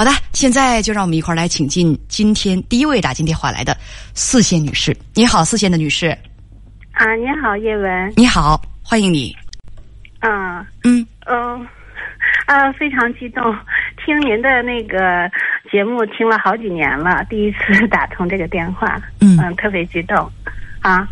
[0.00, 3.76] 好的，现在就让我们一块儿来请进今天第一位打进电话来的
[4.14, 4.96] 四线女士。
[5.12, 6.06] 你好，四线的女士。
[6.92, 8.10] 啊，你好，叶文。
[8.16, 9.36] 你好，欢迎你。
[10.20, 11.68] 啊，嗯嗯，
[12.46, 13.54] 啊，非常激动，
[14.02, 15.30] 听您的那个
[15.70, 20.16] 节目听了好几年了，第一次打通这个电话，嗯特别激动。
[20.80, 21.06] 啊，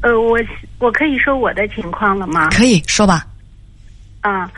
[0.00, 0.36] 呃，我
[0.80, 2.48] 我可以说我的情况了吗？
[2.50, 3.24] 可以说吧。
[4.20, 4.50] 啊，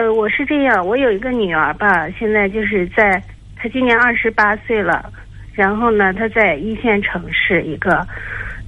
[0.00, 3.22] 呃，我是这样，我有一个女儿吧，现在就是在，
[3.54, 5.12] 她今年二十八岁了，
[5.52, 7.98] 然后呢，她在一线城市一个，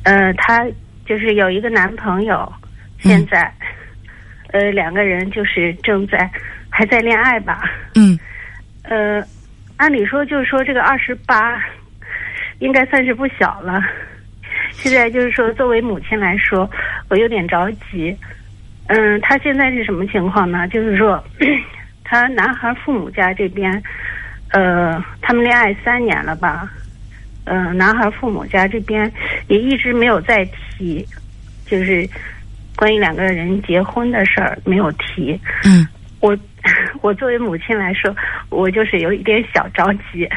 [0.02, 0.62] 呃，她
[1.06, 2.52] 就是有一个男朋友，
[2.98, 3.50] 现在，
[4.48, 6.30] 呃，两个人就是正在
[6.68, 7.62] 还在恋爱吧，
[7.94, 8.18] 嗯
[8.82, 9.26] 呃，
[9.78, 11.58] 按理说就是说这个二十八，
[12.58, 13.80] 应该算是不小了。
[14.72, 16.70] 现在就是说，作为母亲来说，
[17.08, 18.14] 我有点着急。
[18.88, 20.66] 嗯，他现在是什么情况呢？
[20.68, 21.22] 就是说，
[22.04, 23.82] 他男孩父母家这边，
[24.50, 26.68] 呃，他们恋爱三年了吧？
[27.44, 29.10] 嗯、男孩父母家这边
[29.48, 31.04] 也一直没有再提，
[31.66, 32.08] 就是
[32.76, 35.40] 关于两个人结婚的事儿没有提。
[35.64, 35.86] 嗯
[36.20, 36.36] 我
[37.02, 38.14] 我作为母亲来说，
[38.48, 40.28] 我就是有一点小着急，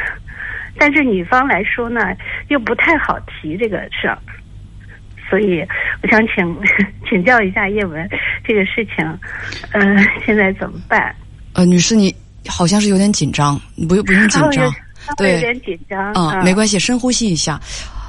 [0.80, 2.16] 但是女方来说呢，
[2.48, 4.18] 又不太好提这个事儿，
[5.30, 5.64] 所以
[6.06, 6.56] 我想请
[7.10, 8.08] 请教一下叶文，
[8.44, 9.04] 这个事情，
[9.72, 9.82] 呃，
[10.24, 11.14] 现在怎么办？
[11.54, 12.14] 呃，女士，你
[12.48, 14.72] 好像是有点紧张，你不用不用紧张
[15.18, 15.40] 对有。
[15.40, 17.60] 点紧张啊，没关系，深呼吸一下。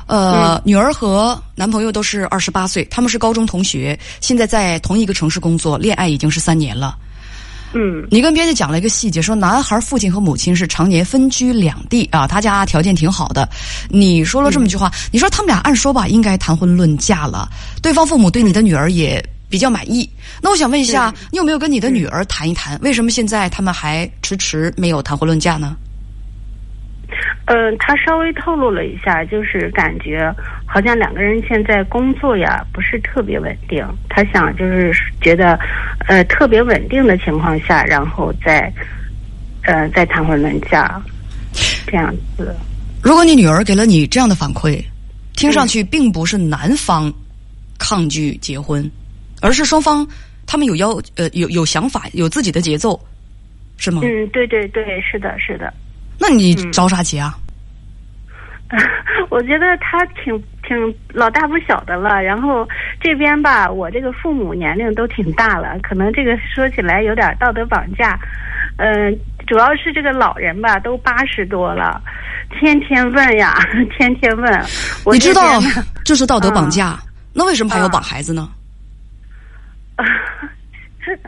[0.09, 6.95] 呃，女儿和男朋友都是二十八岁，他们是高中同学，现在在同一个城市工作，恋爱已经是三年了。
[7.77, 13.49] 嗯你跟编辑讲了一个细节，说男孩父亲和母亲是常年分居两地啊，他家条件挺好的。
[13.91, 17.49] 你说了这么一句话，你说他们俩按说吧应该谈婚论嫁了，
[17.83, 20.09] 对方父母对你的女儿也比较满意。
[20.41, 25.77] 那我想问一下，你有没有跟你的女儿谈一谈，为什么现在他们还迟迟没有谈婚论嫁呢？
[27.47, 30.35] 嗯，他稍微透露了一下，就是感觉
[30.67, 35.57] 好像两个人现在工作呀不是特别稳定，他想就是觉得，
[36.09, 38.73] 呃，特别稳定的情况下，然后再，
[39.63, 41.01] 呃，再谈婚论嫁，
[41.87, 42.53] 这样子。
[43.01, 44.83] 如果你女儿给了你这样的反馈，
[45.35, 47.13] 听上去并不是男方
[47.79, 48.91] 抗拒结婚，
[49.41, 50.05] 而是双方
[50.47, 52.99] 他们有要呃有有想法，有自己的节奏，
[53.77, 54.01] 是吗？
[54.03, 55.73] 嗯，对对对，是的，是的。
[56.19, 57.37] 那你着啥急啊？
[59.31, 60.77] 我觉得他挺挺
[61.13, 62.67] 老大不小的了，然后
[63.01, 68.19] 这边吧，我这个父母年龄都挺大了，可能这个说起来有点道德绑架。
[68.79, 69.17] 嗯、
[69.47, 72.03] 主要是这个老人吧，都八十多了，
[72.59, 73.55] 天天问呀，
[73.97, 74.65] 天天问。
[75.05, 75.61] 我你知道
[76.05, 76.99] 这是道德绑架，
[77.33, 78.51] 那为什么还要啊绑孩子呢？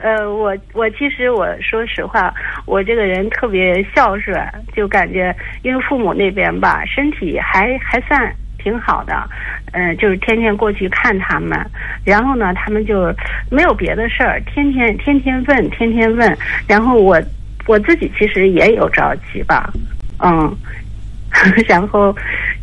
[0.03, 2.33] 呃，我我其实我说实话，
[2.67, 4.37] 我这个人特别孝顺，
[4.75, 9.29] 就感觉因为父母那边吧，身体还还算挺好的，
[9.73, 11.59] 嗯、就是天天过去看他们，
[12.05, 13.15] 然后呢，他们就
[13.51, 16.37] 没有别的事儿，天天天天问，天天问，
[16.67, 17.21] 然后我
[17.67, 19.73] 我自己其实也有着急吧，
[20.23, 20.57] 嗯，
[21.69, 22.15] 然后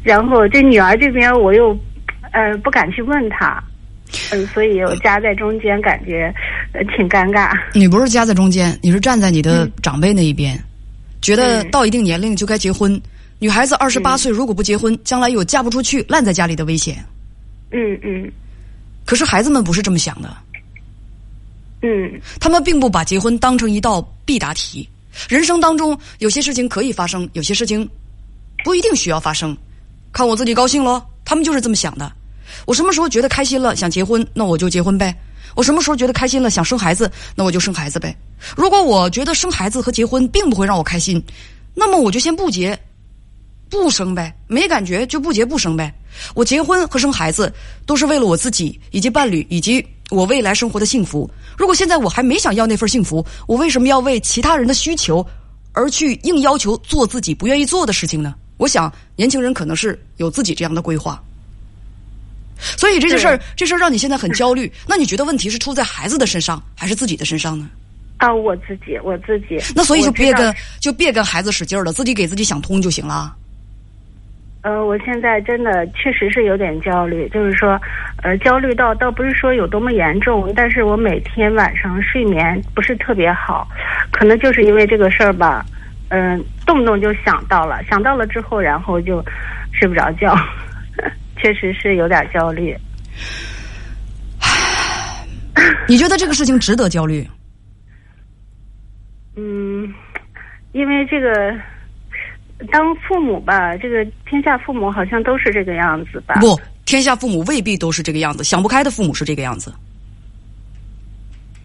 [0.03, 1.77] 然后这女儿这边我又
[2.31, 3.61] 呃不敢去问她。
[4.31, 6.33] 嗯，所以我夹在中间，感觉
[6.95, 7.51] 挺尴尬。
[7.73, 10.61] 你不是夹在中间，你是站在你的嗯长辈那一边，
[11.21, 12.99] 觉得嗯到一定年龄就该结婚。
[13.39, 17.03] 女孩子二十八岁如果不结婚，将来有嫁不出去、烂在家里的危险。
[17.71, 18.31] 嗯嗯
[19.05, 20.35] 可是孩子们不是这么想的，
[21.81, 24.87] 嗯他们并不把结婚当成一道必答题。
[25.29, 27.87] 人生当中有些事情可以发生，有些事情
[28.63, 29.55] 不一定需要发生，
[30.11, 31.01] 看我自己高兴喽。
[31.23, 32.11] 他们就是这么想的。
[32.65, 35.15] 我什么时候觉得开心了，想结婚，那我就结婚呗。
[35.55, 38.15] 我什么时候觉得开心了，想生孩子，那我就生孩子呗。
[38.55, 41.23] 如果我觉得生孩子和结婚并不会让我开心，
[41.73, 42.77] 那么我就先不结，
[43.69, 44.35] 不生呗。
[44.47, 45.93] 没感觉就不结不生呗。
[46.33, 47.51] 我结婚和生孩子
[47.85, 51.29] 都是为了我自己以及伴侣以及我未来生活的幸福。
[51.57, 55.25] 如果现在我还没想要那份幸福，我为什么要为其他人的需求
[55.71, 58.35] 而去硬要求做自己不愿意做的事情呢？
[58.57, 61.21] 我想年轻人可能是有自己这样的规划。
[62.57, 64.71] 所以这件事儿，这事儿让你现在很焦虑。
[64.87, 67.69] 那你觉得问题是出在孩子的身上，还是自己的身上呢？
[68.17, 69.59] 啊，我自己我自己。
[69.75, 73.35] 那所以就别跟就别跟孩子使劲儿了，自己给自己想通就行了。
[74.61, 77.79] 呃，我现在真的确实是有点焦虑，就是说，
[78.23, 83.67] 呃，焦虑到倒不是说有多么严重，但是我每天晚上睡眠不是特别好，
[84.11, 85.63] 可能就是因为这个事儿吧，
[86.07, 89.23] 嗯、动不动就想到了，想到了之后，然后就
[89.71, 90.35] 睡不着觉，
[91.37, 92.75] 确实是有点焦虑。
[95.87, 97.27] 你觉得这个事情值得焦虑？
[99.37, 99.93] 嗯，
[100.71, 101.53] 因为这个，
[102.71, 106.35] 当父母吧，这个天下父母好像都是这个样子吧？
[106.39, 109.73] 不，天下父母未必都是这个样子，想不开的父母是这个样子。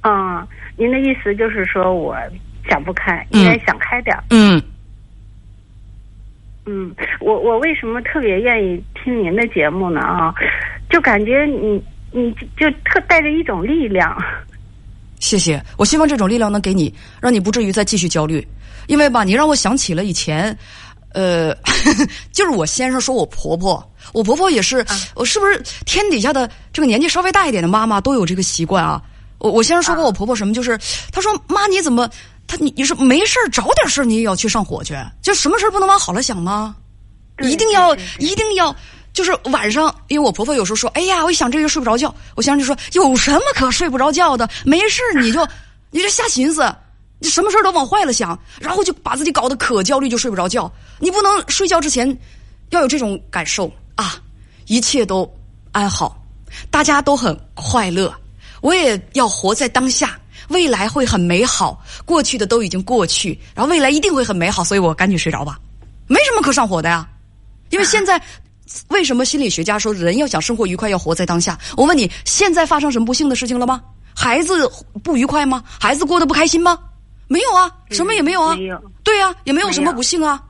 [0.01, 0.47] 啊，
[0.77, 2.17] 您的意思就是说我
[2.69, 4.25] 想不开，应该想开点儿。
[4.31, 4.61] 嗯
[6.71, 10.01] 嗯，我我为什么特别愿意听您的节目呢？
[10.01, 10.33] 啊，
[10.89, 11.83] 就感觉你
[12.13, 14.17] 你就特带着一种力量。
[15.19, 18.47] 谢谢，我希望这种力量能给你，让你不至于再继续焦虑。
[18.87, 20.57] 因为吧，你让我想起了以前，
[21.13, 21.53] 呃，
[22.31, 23.85] 就是我先生说我婆婆，
[24.15, 29.03] 我婆婆也是，我是不是天底下的这个年纪稍微大一点的妈妈都有这个习惯啊？
[29.39, 30.79] 我我先生说过我婆婆什么，就是
[31.11, 32.09] 他说妈你怎么
[32.51, 34.93] 他你你说没事儿找点事儿你也要去上火去，
[35.23, 36.75] 就什么事儿不能往好了想吗？
[37.43, 38.75] 一定要一定要
[39.13, 44.51] 就是晚上，因为我婆婆有时候说，哎呀，我一想这个睡不着觉，我先生就说有什么可睡不着觉的？
[44.65, 45.47] 没事儿你就
[45.93, 46.75] 你就瞎寻思。
[47.23, 50.73] 你什么事儿都往坏了想，然后就把自己搞得可焦虑，就睡不着觉。
[50.99, 52.19] 你不能睡觉之前
[52.71, 54.19] 要有这种感受啊，
[54.67, 55.31] 一切都
[55.71, 56.19] 安好，
[56.71, 58.11] 大家都很快乐。
[58.63, 60.19] 我也要活在当下，
[60.51, 61.83] 未来会很美好。
[62.05, 65.59] 过去的都已经过去，然后未来一定会很美好，所以我赶紧睡着吧，
[66.07, 67.09] 没什么可上火的呀。
[67.71, 68.21] 因为现在
[68.89, 71.59] 为什么心理学家说人要想生活愉快，要活在当下？
[71.77, 73.81] 我问你，现在发生什么不幸的事情了吗？
[74.15, 74.69] 孩子
[75.03, 75.63] 不愉快吗？
[75.67, 76.79] 孩子过得不开心吗？
[77.29, 78.57] 没有啊，什么也没有啊，
[79.05, 80.43] 对呀，也没有什么不幸啊，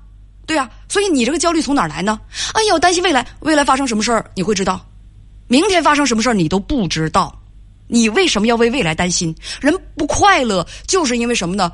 [0.46, 2.18] 对呀，所以你这个焦虑从哪儿来呢？
[2.54, 4.80] 哎呀，我担心未来，未来发生什么事儿你会知道，
[5.46, 7.38] 明天发生什么事儿你都不知道，
[7.90, 9.34] 你为什么要为未来担心？
[9.60, 11.70] 人不快乐就是因为什么呢？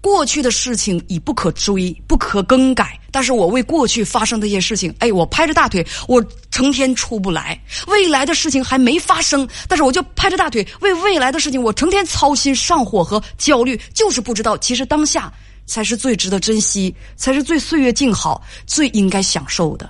[0.00, 2.98] 过去的事情已不可追，不可更改。
[3.12, 6.20] 但是我为过去发生的一些事情，哎，我拍着大腿，我
[6.50, 7.56] 成天出不来。
[7.86, 15.32] 未来的事情还没发生，但是我就拍着大腿为未来的事情，我成天操心上火和焦虑，就是不知道，其实当下
[15.66, 19.88] 才是最值得珍惜，才是最岁月静好、最应该享受的。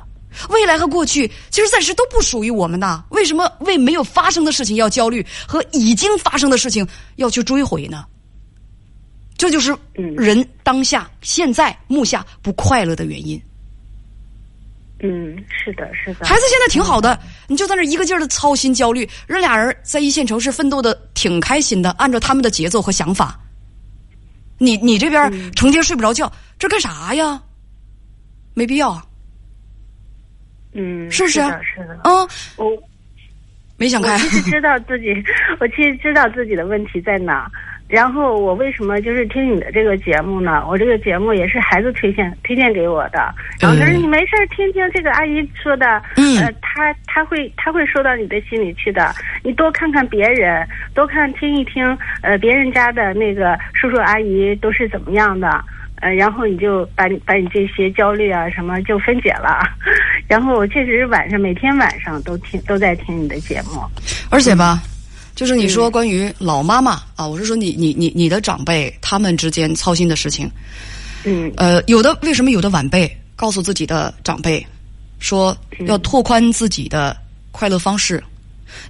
[0.48, 6.86] 未来和过去其实暂时都不属于我们的，为什么为没有发生的事情要焦虑，和已经发生的事情
[7.16, 8.04] 要去追悔呢？
[9.36, 9.76] 这就是
[10.16, 13.40] 人当下现在目下不快乐的原因。
[15.04, 16.24] 嗯，是的，是的。
[16.24, 17.18] 孩子现在挺好的，
[17.48, 23.36] 你就在那一个劲儿的操心焦虑，人俩人在一线城市奋斗的挺开心的，按照他们的节奏和想法。
[24.58, 27.42] 你你这边成天睡不着觉，这干啥呀？
[28.54, 29.02] 没必要。
[30.74, 31.40] 嗯，是不是？
[31.40, 32.00] 是的。
[32.04, 32.82] 嗯，我
[33.76, 34.12] 没想开。
[34.12, 35.14] 我其实知道自己，
[35.60, 37.50] 我其实知道自己的问题在哪。
[37.88, 40.64] 然后我为什么就是听你的这个节目呢？
[40.66, 43.18] 我这个节目也是孩子推荐推荐给我的。
[43.60, 45.86] 然后他说你没事儿听听这个阿姨说的，
[46.40, 49.12] 呃，他他会他会说到你的心里去的。
[49.44, 51.84] 你多看看别人，多看听一听，
[52.22, 55.62] 呃，别人家的那个叔叔阿姨都是怎么样的，
[56.02, 59.60] 呃，然后你就把你把你这些焦虑啊什么就分解了。
[60.28, 63.80] 然后我确实晚上每天晚上都听都在听你的节目，
[64.28, 64.82] 而且吧。
[65.34, 70.50] 就是你说关于老妈妈啊，我是说你你你你的长辈他们之间操心的事情，
[71.24, 74.64] 嗯，呃，有的为什么有的晚辈告诉自己的长辈
[75.20, 75.56] 说
[75.86, 77.16] 要拓宽自己的
[77.50, 78.22] 快乐方式，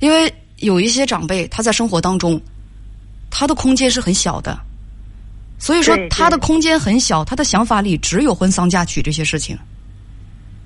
[0.00, 2.41] 因为有一些长辈他在生活当中
[3.31, 4.58] 他的空间是很小的，
[5.62, 9.56] 所以说他的空间很小，他的想法里只有婚丧嫁娶这些事情。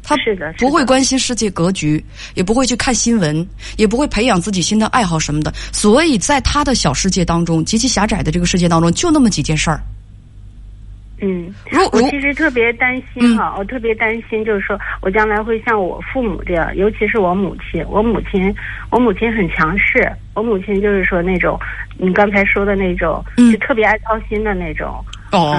[0.02, 0.16] 他，
[0.56, 5.52] 不会关心世界格局，也不会去看新闻，也不会培养自己新的爱好什么的。
[5.70, 9.82] 所以在他的小世界当中，极其狭窄的这个世界当中，就那么几件事儿。
[11.18, 11.52] 嗯，
[11.92, 17.82] 我其实特别担心哈，我特别担心，就是说我将来会像我父母这样，尤其是我母亲。
[17.88, 18.54] 我母亲，
[18.90, 21.58] 我母亲很强势，我母亲就是说那种
[21.96, 25.02] 你刚才说的那种，就特别爱操心的那种。
[25.32, 25.56] 哦，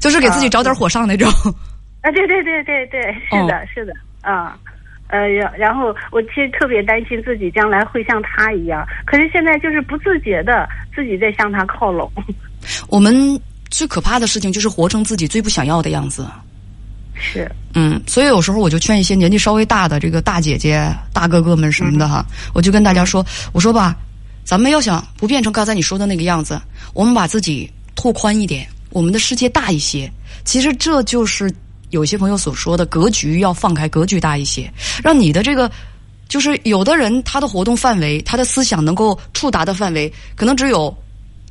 [0.00, 1.28] 就是给自己找点火上那种。
[2.00, 3.92] 啊，对对对对对，是的，是的，
[4.22, 4.56] 啊，
[5.08, 12.10] 呃，然然后我其实特别担心自己将来会像他一样，可是现在就是不自觉的自己在向他靠拢。
[12.88, 13.14] 我们
[13.70, 16.26] 最可怕的事情就是活成自己最不想要的样子。
[17.14, 23.96] 是，嗯，所以有时候我就劝一些年纪稍微大的这个大姐姐、大哥哥们什么的哈，我就跟大家说，我说吧，
[24.44, 26.60] 咱们要想不变成刚才你说的那个样子，
[26.92, 30.10] 我们把自己拓宽一点，我们的世界大一些，
[30.44, 31.52] 其实这就是。
[31.90, 34.68] 有些朋友所说的格局要放开，格局大一些，
[35.00, 35.70] 让你的这个，
[36.28, 40.92] 就是有的人他的活动范围，他的思想能够触达的范围，可能只有，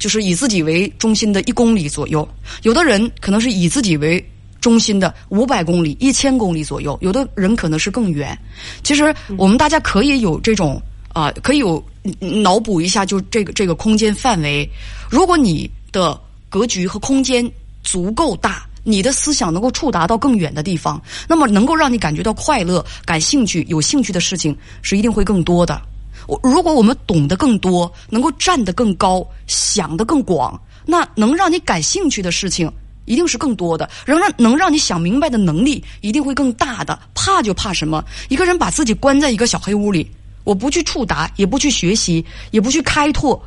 [0.03, 2.27] 就是以自己为中心的一公里左右；
[2.63, 4.21] 有的人可能是以自己为
[4.59, 8.37] 中心的五百公里、一千公里左右；有的人可能是更远。
[8.83, 10.81] 其实我们大家可以有这种
[11.13, 11.81] 啊，可以有
[12.19, 14.69] 脑补一下，就这个这个空间范围。
[15.09, 16.19] 如果你的
[16.49, 17.49] 格局和空间
[17.81, 18.67] 足够大。
[18.85, 25.81] 你的思想能够触达到更远的地方，那么能够让你感觉到快乐、感兴趣、有兴趣的事情是一定会更多的。
[26.27, 32.71] 我如果我们懂得更多，能够站得更高，想得更广，那能让你感兴趣的事情
[33.05, 36.97] 一定是更多的，能让能让你想明白的能力一定会更大的。
[37.13, 38.03] 怕就怕什么？
[38.29, 40.09] 一个人把自己关在一个小黑屋里，
[40.43, 43.41] 我不去触达，也不去学习，也不去开拓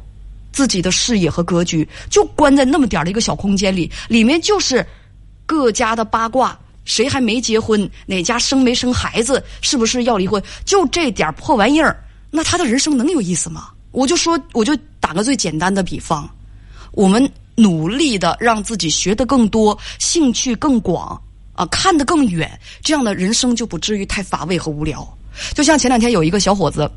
[0.52, 4.86] 自己的视野和格局，就关在那么点儿的一个小空间里，里面就是。
[5.48, 7.88] 各家的八卦，谁还没结婚？
[8.04, 9.40] 哪家生没生孩子？
[9.60, 10.42] 是不是要离婚？
[10.64, 11.96] 就这点破玩意儿，
[12.36, 13.70] 那他的人生能有意思吗？
[13.92, 16.28] 我就说，我就打个最简单的比方，
[16.92, 21.18] 我们努力的让自己学得更多，兴趣更广
[21.54, 25.16] 啊，看得更远，这样的人生就不至于太乏味和无聊。
[25.54, 26.90] 就像前两天有一个小伙子。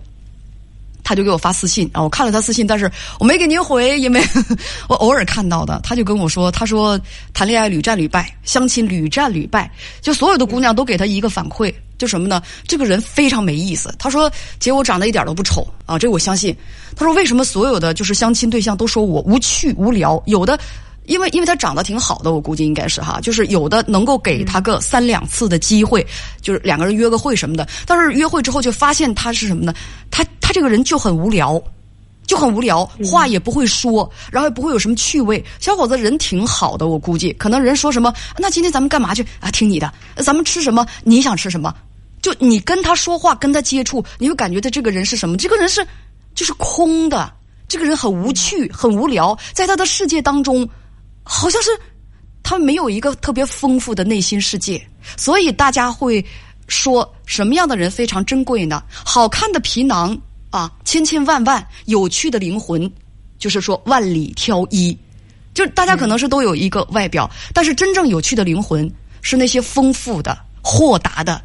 [1.02, 4.22] 他就给我发私信啊，我看了他私信，但是我没给您回，因为
[4.88, 5.80] 我偶尔看到的。
[5.82, 7.00] 他就跟我说，他说
[7.34, 12.42] 谈恋爱屡战屡败，相亲屡战屡败，就所有的姑娘都给他一个反馈，就什么呢？
[12.68, 13.94] 这个人非常没意思。
[14.00, 16.56] 他说，姐我长得一点都不丑啊，这我相信。
[16.96, 20.20] 他说，为什么所有的就是相亲对象都说我无趣无聊？
[20.26, 20.60] 有的。
[21.06, 26.06] 因为因为他长得挺好的，我估计应该是哈，就是有的能够给他个三两次的机会，
[26.40, 27.68] 就是两个人约个会什么的。
[27.84, 29.74] 但是约会之后就发现他是什么呢？
[30.12, 31.60] 他他这个人就很无聊，
[32.28, 35.44] 就很无聊，话也不会说，然后也不会有什么趣味。
[35.60, 39.50] 小伙子人挺好的，我估计可能人说什么，那今天咱们干嘛去啊？
[39.50, 40.86] 听你的，咱们吃什么？
[41.04, 41.74] 你想吃什么？
[42.22, 45.38] 就你跟他说话，跟他接触，你会感觉他这个人是什么？
[45.38, 45.86] 这个人是
[46.36, 47.34] 就是空的，
[47.68, 50.68] 这个人很无趣，很无聊，在他的世界当中。
[51.32, 51.70] 好像是
[52.42, 54.84] 他没有一个特别丰富的内心世界，
[55.16, 56.26] 所以大家会
[56.68, 58.82] 说什么样的人非常珍贵呢？
[58.90, 62.92] 好看的皮囊啊，千千万万；有趣的灵魂，
[63.38, 64.98] 就是说万里挑一。
[65.54, 71.40] 就大家可能是都有一个外表，但是真正有趣的灵魂是那些丰富的、豁达的、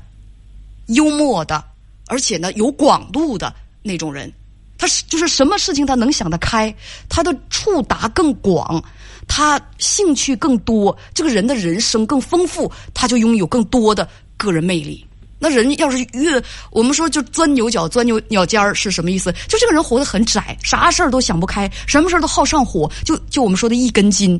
[0.87, 1.62] 幽默的，
[2.07, 4.33] 而且呢有广度的那种人。
[4.76, 6.75] 他是就是什么事情他能想得开，
[7.09, 8.83] 他的触达更广。
[9.26, 15.07] 他兴趣更多，这个人的人生更丰富，他就拥有更多的个人魅力。
[15.38, 19.33] 那人要是越我们说就钻牛角、钻牛角尖儿是什么意思？
[19.49, 22.91] 就这个人活得很窄，啥事儿都想不开，什么事儿都好上火。
[23.05, 24.38] 就就我们说的一根筋，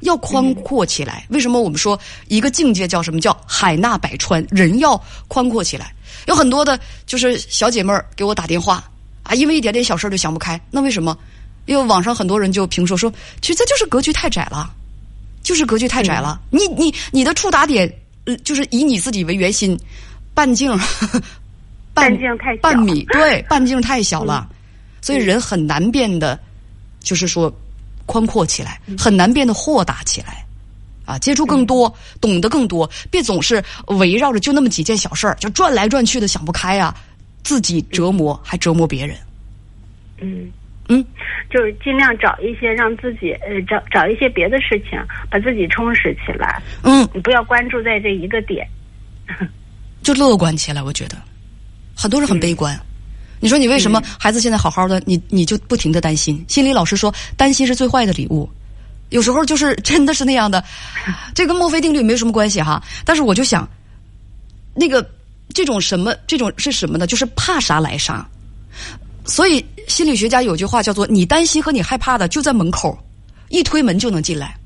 [0.00, 1.26] 要宽阔起来。
[1.30, 1.98] 为什么我们说
[2.28, 4.44] 一个境界叫什么叫海纳百川？
[4.50, 5.92] 人要宽阔起来。
[6.26, 8.82] 有很多的就是小姐妹儿给我打电话
[9.22, 11.16] 啊，因为一点点小事儿就想不开，那为什么？
[11.66, 14.72] 因为网上很多人就评说说，其实这就是格局太窄了，
[15.42, 16.40] 就是格局太窄了。
[16.50, 17.92] 你你你的触达点，
[18.24, 19.76] 呃，就是以你自己为圆心，
[20.32, 20.70] 半径，
[21.92, 24.48] 半径太小，半米对， 半径太小了，
[25.00, 26.38] 所以人很难变得，
[27.00, 27.52] 就是说
[28.06, 30.44] 宽阔起来，很难变得豁达起来，
[31.04, 36.96] 啊，接触更多，懂得更多，别总是围绕着就那么几件小事儿就转来转去的想不开啊，
[37.42, 39.16] 自己折磨还折磨别人，
[40.20, 40.50] 嗯。
[40.88, 41.04] 嗯，
[41.50, 44.96] 就是尽量找一些让自己呃找找一些别的事情，
[45.28, 46.62] 把自己充实起来。
[46.84, 48.64] 嗯，你不要关注在这一个点，
[50.04, 50.80] 就乐观起来。
[50.80, 51.16] 我觉得。
[51.96, 52.78] 很多人很悲观。
[53.40, 56.44] 你说你为什么孩子现在好好的，你你就不停的担心？
[56.48, 58.48] 心理老师说，担心是最坏的礼物。
[59.10, 60.64] 有时候就是真的是那样的，
[61.34, 62.82] 这跟墨菲定律没什么关系哈。
[63.04, 63.68] 但是我就想，
[64.74, 65.08] 那个
[65.54, 67.06] 这种什么这种是什么呢？
[67.06, 68.26] 就是怕啥来啥。
[69.24, 72.98] 所以心理学家有句话叫做：“你担心和你害怕的就在门口，
[73.48, 74.56] 一推门就能进来。”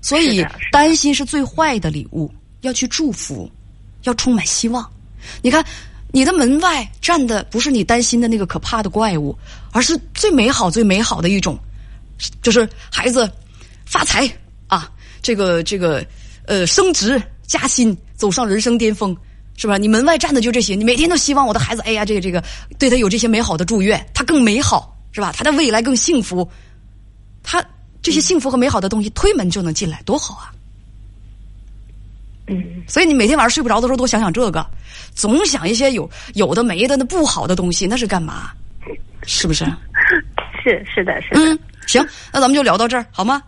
[0.00, 3.50] 所以担心是最坏的礼物，要去祝福，
[4.02, 4.88] 要充满希望。
[5.42, 5.64] 你看，
[6.14, 9.36] 你的门外站的不是你担心的那个可怕的怪物，
[9.72, 11.58] 而是最美好、最美好的一种，
[12.40, 13.28] 就是孩子
[13.84, 14.30] 发财
[14.68, 14.88] 啊，
[15.20, 16.06] 这个这个
[16.46, 19.14] 呃升职加薪，走上人生巅峰。
[19.56, 19.76] 是吧？
[19.78, 22.42] 你门外站的就这些，你每天都希望我的孩子，哎呀，这个这个，
[22.76, 25.32] 对他有这些美好的祝愿，他更美好，是吧？
[25.36, 26.48] 他的未来更幸福，
[27.42, 27.64] 他
[28.02, 30.53] 这些幸福和美好的东西推门就能进来，多好啊！
[32.46, 34.66] 嗯，所以你每天晚上睡不着的时候，多想想这个，
[35.14, 38.50] 总想一些有有的没的那不好的东西，那是干嘛？
[39.26, 39.64] 是不是？
[40.62, 41.40] 是是的，是的。
[41.40, 43.42] 嗯，行，那咱们就聊到这儿，好吗？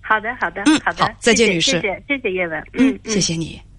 [0.00, 3.60] 好的，好的，嗯，好的，再见，女士，谢谢，谢谢叶文，嗯，谢谢你。